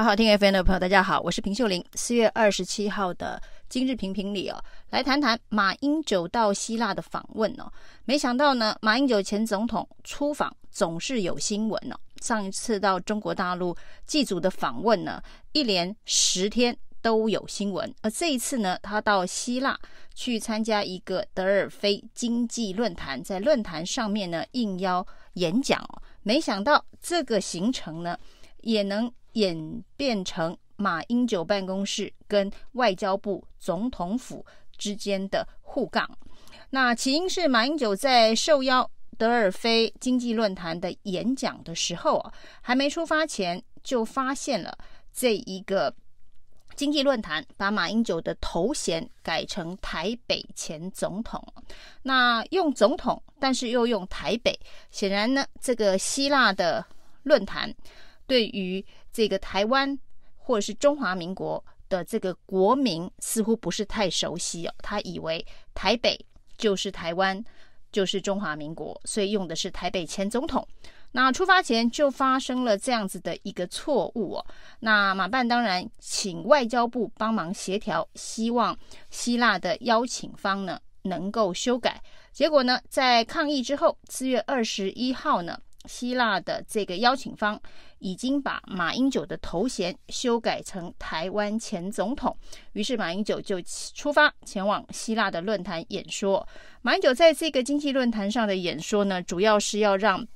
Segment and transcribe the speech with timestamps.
[0.00, 1.84] 好好听 FM 的朋友，大家好，我是平秀玲。
[1.92, 7.70] 四月二十七号的今日评评里哦，来谈谈马英九到希腊的访问哦。
[8.06, 11.96] 没想到呢，马英九前总统出访总是有新闻哦。
[12.22, 13.76] 上一次到中国大陆
[14.06, 15.22] 祭祖的访问呢，
[15.52, 17.94] 一连十天都有新闻。
[18.00, 19.78] 而这一次呢，他到希腊
[20.14, 26.02] 去参加一个德尔菲经济论坛，在论坛上面呢应邀演讲哦。
[26.22, 28.18] 没想到这个行程呢，
[28.62, 29.12] 也能。
[29.32, 34.44] 演变成马英九办公室跟外交部总统府
[34.78, 36.08] 之间的互杠。
[36.70, 42.32] 那起因是马英九在受邀德尔菲经济论坛的演讲的时候啊，
[42.62, 44.76] 还没出发前就发现了
[45.12, 45.94] 这一个
[46.76, 51.44] 经济论坛把马英九的头衔改成台北前总统。
[52.02, 54.58] 那用总统，但是又用台北，
[54.90, 56.82] 显然呢，这个希腊的
[57.24, 57.74] 论坛
[58.30, 59.98] 对于这个台湾
[60.36, 66.16] 或者是中华民国的这个国民似乎不是太熟悉哦，他以为台北
[66.56, 67.44] 就是台湾，
[67.90, 70.64] 就是中华民国，所以用的是台北前总统。
[71.10, 74.46] 那出发前就发生了这样子的一个错误哦。
[74.78, 78.78] 那马办当然请外交部帮忙协调，希望
[79.10, 82.00] 希腊的邀请方呢能够修改。
[82.30, 85.60] 结果呢，在抗议之后，四月二十一号呢。
[85.86, 87.60] 希腊的这个邀请方
[87.98, 92.36] 已经把马英九的头衔修改成台湾前总统，
[92.72, 93.60] 于是马英九就
[93.94, 96.46] 出发前往希腊的论坛演说。
[96.82, 100.26] 马英九在这个经济论坛上的演说呢，主要是要让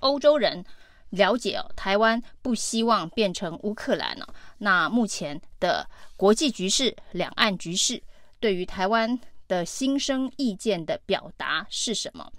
[0.00, 0.64] 欧洲人
[1.10, 4.34] 了解哦，台湾不希望变成乌克兰了。
[4.58, 8.02] 那目前的国际局势、两岸局势，
[8.40, 12.32] 对于台湾的新生意见的表达是什么？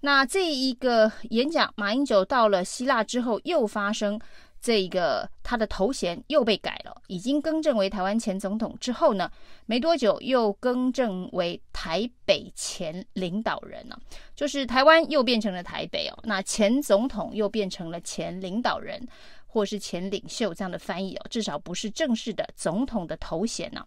[0.00, 4.20] 那这一个演讲，马英九到了希腊之后，又发生
[4.60, 9.30] 这个他的头衔又被改了，已经更正为台湾前总统之后呢，
[9.64, 13.98] 没多久又更正为台北前领导人了，
[14.34, 19.00] 就是台湾又变成了台北哦，那前总统又变成了前领导人
[19.46, 23.84] 或是前领袖这样的翻译哦，至少不是正式的总统的头衔呢。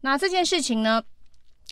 [0.00, 1.02] 那这件事情呢，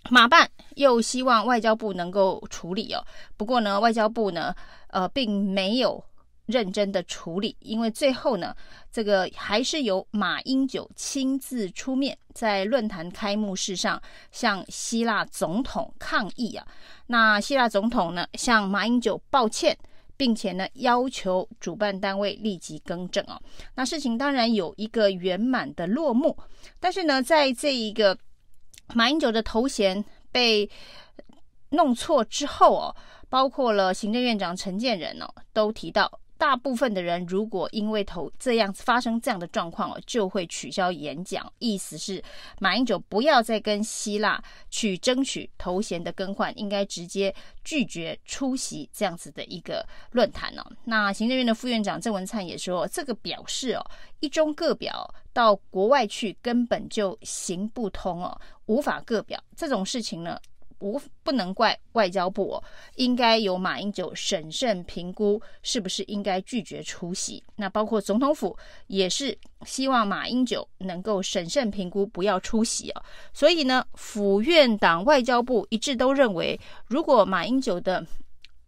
[0.08, 3.04] 马办又希望外交部能够处理哦，
[3.36, 4.54] 不过呢，外交部呢，
[4.88, 6.02] 呃，并没有
[6.46, 8.56] 认真的处理，因为最后呢，
[8.90, 14.00] 这个还是由马英九亲自出面，在论坛开幕式上
[14.32, 16.66] 向希腊总统抗议啊。
[17.06, 19.76] 那希腊总统呢，向马英九抱歉，
[20.16, 23.40] 并且呢，要求主办单位立即更正哦。
[23.74, 26.36] 那事情当然有一个圆满的落幕，
[26.80, 28.16] 但是呢，在这一个。
[28.94, 30.68] 马英九的头衔被
[31.70, 32.96] 弄错之后哦，
[33.28, 41.52] 包括了行政院长陈建仁哦，都提到，大部分的人如果因为头这样发生这样的状况哦，就会取消演讲。
[41.58, 42.22] 意思是
[42.58, 50.66] 马英九不要再跟希腊去争取头衔的更换，应该直接拒绝出席这样子的一个论坛哦。
[50.84, 55.14] 那行政院的副院长郑文灿也说，这个表示哦，一中各表。
[55.32, 58.36] 到国外去根本就行不通哦，
[58.70, 60.40] 无法各表这种事情呢，
[60.78, 62.64] 无不能怪外交部哦，
[62.94, 67.42] 应该由马英九审慎评估是不是应该拒绝出席。
[67.56, 69.36] 那包括总统府也是
[69.66, 73.02] 希望马英九能够审慎评估不要出席哦。
[73.34, 78.06] 所以呢，府院党外交部一致都认为，如果马英九的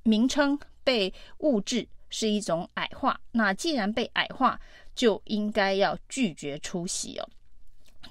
[0.03, 4.59] 名称被误致是一种矮化，那既然被矮化。
[4.95, 7.27] 就应该要拒绝出席哦。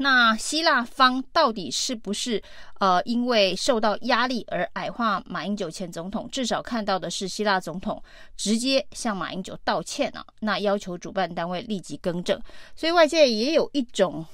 [0.02, 2.42] 那希腊方到底是不是
[2.80, 6.28] 呃因为受到压力而矮化马英九前总统？
[6.32, 8.02] 至少看到的是希腊总统
[8.36, 12.42] 直接向马英九道歉啊，那要求主办单位立即更正。
[12.76, 14.26] 所以外界也有一种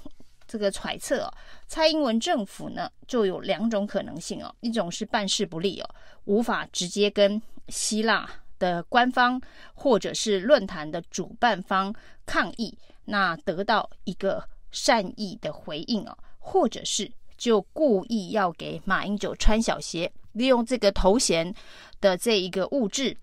[0.47, 1.33] 这个揣测哦，
[1.67, 5.89] 蔡英文政府呢就有两种可能性哦，一种是办事不力哦，
[6.25, 8.29] 无法直接跟希腊。
[8.59, 9.39] 的官方
[9.75, 11.93] 或者是论坛的主办方
[12.25, 14.43] 抗议，那得到一个
[14.77, 21.51] 善意的回应哦，或者是就故意要给马英九穿小鞋，利用这个头衔
[21.99, 23.17] 的这一个物质，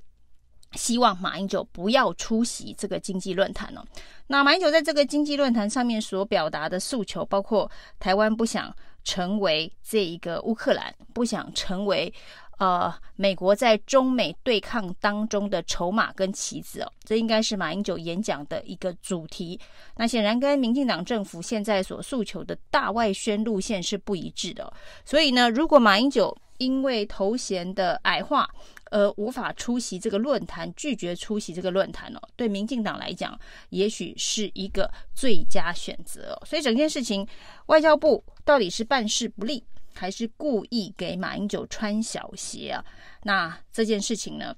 [0.72, 3.84] 希望马英九不要出席这个经济论坛哦。
[4.26, 7.70] 那马英九在这个经济论坛上面所表达的诉求，包括
[8.00, 8.74] 台湾不想
[9.04, 12.12] 成为这一个乌克兰，不想成为
[12.58, 19.58] 呃，美国在中美对抗当中的筹码跟棋子哦，这应该是马英九演讲的一个主题。
[19.96, 24.72] 那显然跟民进党政府现在所诉求的大外宣路线是不一致的。
[25.04, 28.48] 所以呢，如果马英九因为头衔的矮化
[28.92, 33.36] 而无法出席这个论坛，拒绝出席这个论坛哦，对民进党来讲，
[33.70, 36.46] 也许是一个最佳选择哦。
[36.46, 37.26] 所以整件事情，
[37.66, 39.64] 外交部到底是办事不力，
[39.94, 42.84] 还是故意给马英九穿小鞋啊？
[43.22, 44.54] 那这件事情呢，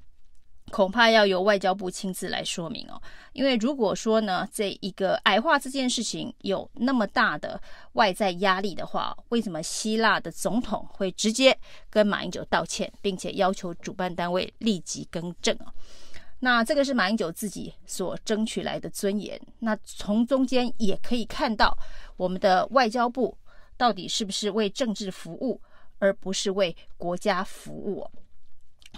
[0.71, 3.00] 恐怕要由外交部亲自来说明哦。
[3.33, 7.61] 因为如果说呢，这一个矮化这件事情有那么大的
[7.93, 11.56] 外在压力的话，为什么希腊的总统会直接
[11.91, 15.73] 跟马英九道歉，并且要求主办单位立即更正啊？
[16.41, 19.41] 那这个是马英九自己所争取来的尊严。
[19.59, 21.77] 那从中间也可以看到
[22.17, 23.37] 我们的外交部。
[23.76, 25.61] 到底是不是为政治服务，
[25.99, 28.11] 而不是为国家服务？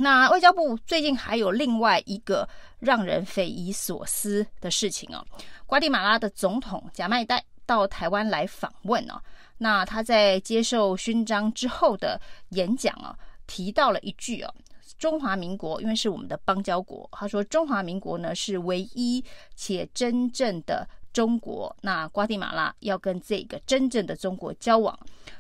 [0.01, 2.49] 那外交部最近还有另外一个
[2.79, 5.25] 让人匪夷所思的事情哦。
[5.67, 9.21] 瓜地马拉的总统贾迈代到台湾来访问哦，
[9.59, 12.21] 那他在接受勋章之后的
[12.51, 14.55] 演讲啊，提到了一句哦
[14.99, 19.25] ：“中华民国因为是我们的邦交国，他说中华民国呢是唯一
[19.57, 20.89] 且真正的。”
[21.19, 24.97] 中国，那瓜地马拉要跟这个真正的中国交往，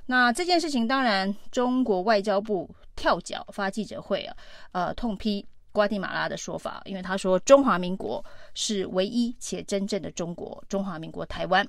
[0.07, 4.37] 那这件事情当然中国外交部跳脚发记者会啊，
[4.73, 11.65] 呃，痛批瓜地马拉的说法，因为他说中华民国是唯一且真正的中国，中华民国台湾。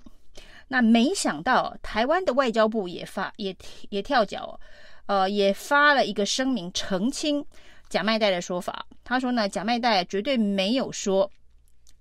[0.70, 3.56] 那没想到台湾的外交部也发也
[3.90, 4.60] 也跳脚，
[5.06, 7.46] 呃，也发了一个声明澄清
[7.90, 8.84] 贾麦代的说法。
[9.04, 11.30] 他说呢，贾麦代绝对没有说。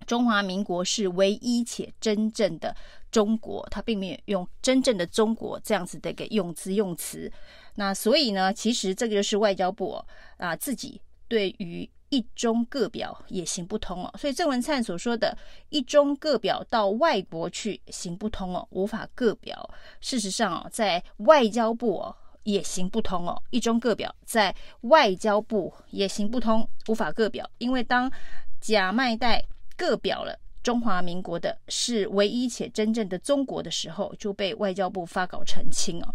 [0.09, 2.75] 中华民国是唯一且真正的
[3.13, 7.31] 中国，他并没有用“真正的中国”这样子的一个用词用词。
[7.75, 10.07] 那所以呢，其实这个就是外交部哦
[10.39, 14.11] 啊、自己对于一中各表也行不通哦。
[14.19, 15.37] 所以郑文灿所说的
[15.69, 19.69] 一中各表到外国去行不通哦，无法各表。
[20.01, 28.11] 事实上哦，在外交部哦也行不通哦，一中各表在外交部也行不通，无法各表，因为当
[28.59, 29.45] 贾麦代。
[29.79, 36.15] 各表了中华民国的是唯一且真正的中国的时候，就被外交部发稿澄清哦。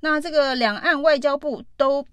[0.00, 2.04] 那这个两岸外交部都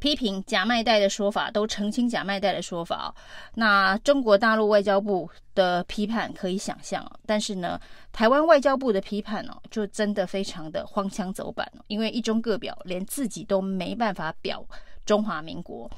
[0.00, 3.14] 批评假卖代的说法，都澄清假卖代的说法。
[3.54, 14.66] 那中国大陆外交部的批判可以想象哦，但是呢，台湾外交部的批判哦，就真的非常的荒腔走板哦，因为一中各表，连自己都没办法表
[15.06, 15.88] 中华民国。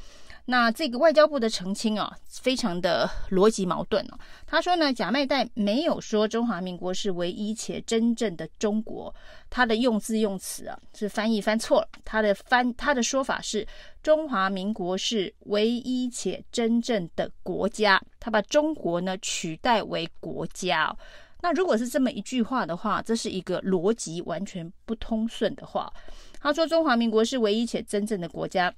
[0.46, 4.18] 那这个外交部的澄清啊，非常的逻辑矛盾哦。
[4.46, 9.14] 他说呢，贾麦代没有说中华民国是唯一且真正的中国，
[9.48, 11.88] 他的用字用词啊是翻译翻错了。
[12.04, 13.66] 他的翻他的说法是
[14.02, 20.96] 中华民国是唯一且真正的国家，他把中国呢取代为国家哦。
[21.40, 25.90] 那如果是这么一句话的话，这是一个逻辑完全不通顺的话。
[26.38, 28.70] 他说中华民国是唯一且真正的国家。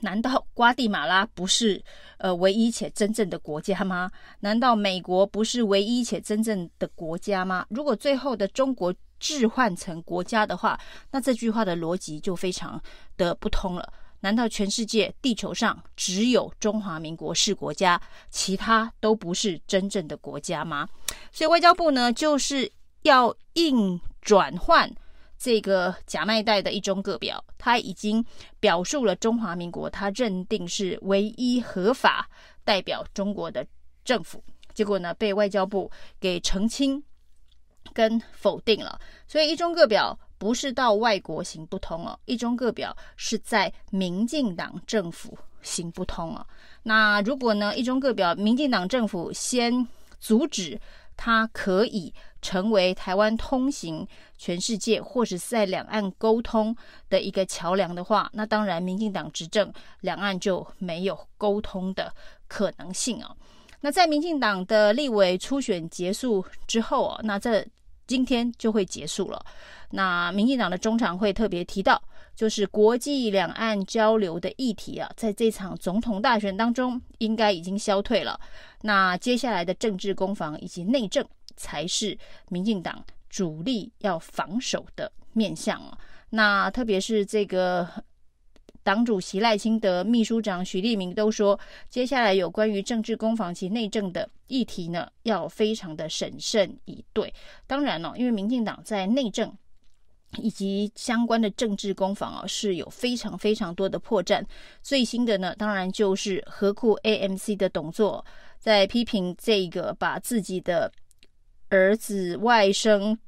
[0.00, 1.82] 难道瓜地马拉不是
[2.18, 4.10] 呃唯一且真正的国家吗？
[4.40, 7.66] 难道美国不是唯一且真正的国家吗？
[7.70, 10.78] 如果最后的中国置换成国家的话，
[11.10, 12.80] 那这句话的逻辑就非常
[13.16, 13.92] 的不通了。
[14.20, 18.00] 难道全世界地球上只有中华民国是国家，
[18.30, 20.88] 其他都不是真正的国家吗？
[21.30, 22.70] 所以外交部呢，就是
[23.02, 24.90] 要硬转换。
[25.38, 28.24] 这个贾麦代的一中各表，他已经
[28.60, 32.28] 表述了中华民国，他认定是唯一合法
[32.64, 33.66] 代表中国的
[34.04, 34.42] 政府。
[34.72, 37.02] 结果呢，被外交部给澄清
[37.92, 38.98] 跟否定了。
[39.26, 46.46] 所以一中各表不是到外国行不通哦，一中各表是在民进党政府行不通哦。
[46.82, 49.86] 那如果呢，一中各表，民进党政府先
[50.18, 50.80] 阻止。
[51.16, 52.12] 它可以
[52.44, 56.76] 成为台湾通行全世界，或者是在两岸沟通
[57.08, 59.72] 的一个桥梁的话，那当然民进党执政，
[60.02, 62.12] 两岸就没有沟通的
[62.46, 63.34] 可能性哦。
[63.80, 67.66] 那在民进党的立委初选结束之后哦，那这
[68.06, 69.42] 今天就会结束了。
[69.90, 72.02] 那民进党的中常会特别提到，
[72.36, 78.38] 就是国际两岸交流的议题啊，在这场总统大选当中，应该已经消退了。
[78.82, 82.16] 那接下来的政治攻防以及内政，才是
[82.48, 85.96] 民进党主力要防守的面向哦。
[86.30, 87.88] 那特别是这个
[88.82, 91.58] 党主席赖清德、秘书长许立明都说，
[91.88, 97.32] 接下来有关于政治攻防及内政的议题呢，要非常的审慎以对。
[97.66, 99.56] 当然了，因为民进党在内政。
[100.38, 104.44] 以及相关的政治攻防啊，是有非常非常多的破绽。
[104.82, 108.26] 最新的呢，当然就是何库 AMC 的董座，
[108.58, 110.90] 在批评这个把自己的
[111.74, 113.18] 儿子、外甥、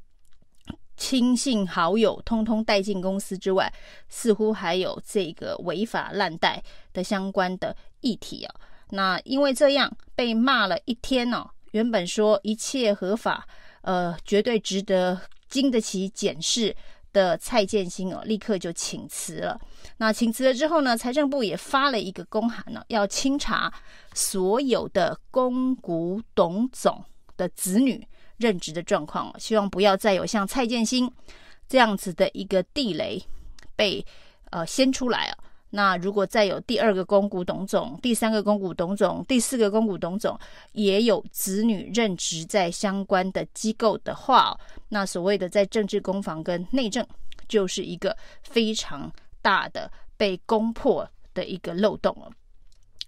[0.96, 3.72] 亲信好友通通带进公司之外，
[4.08, 6.62] 似乎还有这个违法滥贷
[6.92, 8.54] 的相关的议题啊。
[8.90, 13.46] 那因为这样被骂了一天呢、哦，原本说一切合法，
[13.82, 16.74] 呃，绝对值得经得起检视。
[17.12, 19.58] 的蔡建兴哦，立刻就请辞了。
[19.96, 23.72] 那请辞了之后呢，财政部也发了一个公函呢，要清查
[24.12, 27.02] 所有的公股董总
[27.38, 28.06] 的子女
[28.38, 31.10] 任职的状况，希望不要再有像蔡建兴
[31.68, 33.22] 这样子的一个地雷
[33.74, 34.04] 被
[34.50, 35.38] 呃掀出来啊。
[35.70, 40.38] 那如果再有第二个公股董总、第三个公股董总、第四个公股董总
[40.72, 47.06] 也有子女任职在相关的机构的话，那所谓的在政治攻防跟内政，
[47.48, 49.12] 就是一个非常
[49.42, 52.30] 大的被攻破的一个漏洞了。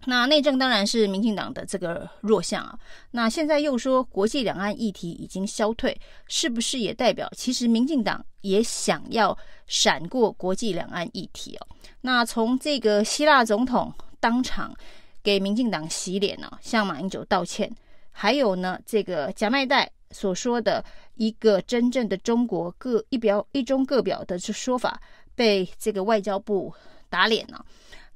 [0.04, 2.78] 那内政当然是民进党的这个弱项啊。
[3.10, 9.36] 那现在又说国际两岸议题已经消退，是不是也代表其实民进党也想要
[9.66, 11.66] 闪过国际两岸议题哦？
[12.00, 14.74] 那从这个希腊总统当场
[15.22, 17.70] 给民进党洗脸呢，向马英九道歉，
[18.10, 20.82] 还有呢这个贾麦代所说的
[21.16, 25.00] 一个真正的中国各一表一中各表的这说法，
[25.34, 26.72] 被这个外交部
[27.10, 27.64] 打脸了。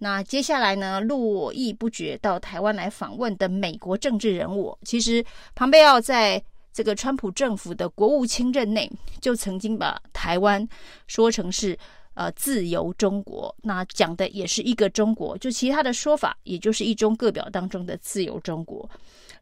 [0.02, 6.42] 那接下来呢，络绎不绝到台湾来访问的美国政治人物，其实庞贝奥在
[6.73, 8.90] 这个川普政府的国务卿任内，
[9.21, 10.68] 就曾经把台湾
[11.06, 11.78] 说成是
[12.14, 18.90] 呃自由中国，那讲的也是一个中国，就其他的说法，也就是一中各表当中的自由中国。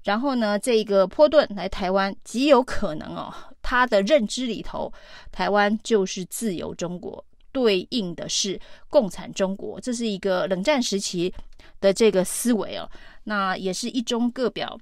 [0.03, 4.93] 然后呢，这个波顿来台湾极有可能哦，他的认知里头，
[5.33, 7.25] 台湾就是自由中国。
[7.53, 11.33] 对应的是共产中国，这是一个冷战时期
[11.81, 12.91] 的这个思维哦，
[13.25, 14.79] 那也是一中各表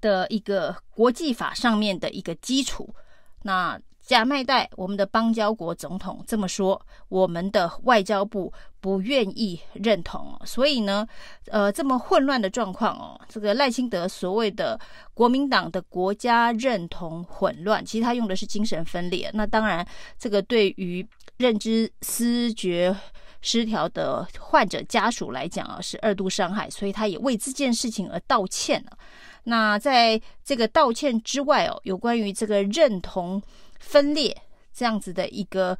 [0.00, 2.94] 的一个国际法上面的一个基础，
[3.42, 3.80] 那。
[4.06, 11.04] 贾麦岱，我们的邦交国总统这么说，我们的外交部不愿意认同，所以呢，
[11.46, 14.78] 呃，这么混乱的状况哦，这个赖清德所谓的
[15.12, 19.28] 国民党的国家认同混乱，其实他用的是精神分裂。
[19.34, 19.84] 那当然，
[20.16, 21.04] 这个对于
[21.38, 22.96] 认知思觉
[23.42, 28.96] 失调的患者家属来讲啊，是二度伤害，所以他也为这件事情而道歉了。
[29.42, 33.42] 那在这个道歉之外哦，有关于这个认同。
[33.78, 34.36] 分裂
[34.72, 35.78] 这样子的一个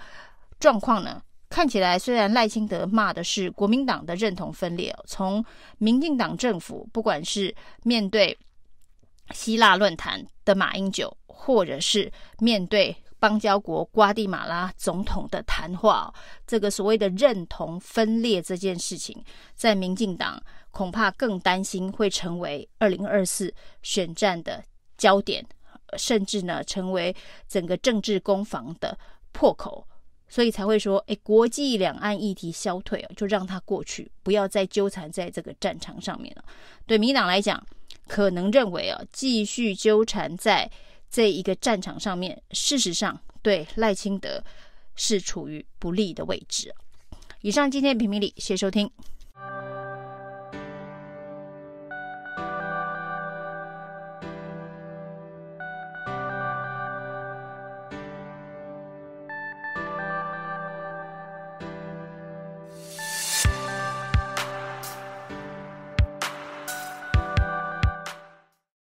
[0.59, 5.45] 状况呢，看起来虽然赖清德骂的是国民党的认同分裂，从
[5.79, 8.37] 民进党政府不管是面对
[9.33, 16.13] 希腊论坛的马英九，或者是面对邦交国瓜地马拉总统的谈话，
[16.47, 19.25] 这个所谓的认同分裂这件事情，
[19.55, 24.63] 在民进党恐怕更担心会成为二零二四选战的
[24.97, 25.45] 焦点。
[25.97, 27.15] 甚至呢，成为
[27.49, 28.99] 整个政治攻防的
[29.33, 29.87] 破口，
[30.29, 36.45] 所以才会说，哎，国际两岸议题消退，就让它过去，不要再纠缠在这个战场上面了。
[36.87, 37.65] 对民党来讲，
[38.09, 40.71] 可能认为啊，继续纠缠在
[41.11, 44.43] 这一个战场上面，事实上对赖清德
[44.95, 46.75] 是处于不利的位置。
[47.43, 48.91] 以上今天评评理，谢谢收听。